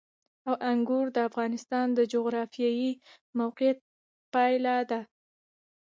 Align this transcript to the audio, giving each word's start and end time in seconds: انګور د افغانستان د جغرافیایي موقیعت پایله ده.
انګور 0.71 1.05
د 1.13 1.17
افغانستان 1.29 1.87
د 1.93 1.99
جغرافیایي 2.13 2.91
موقیعت 3.39 3.77
پایله 4.33 4.75
ده. 4.89 5.01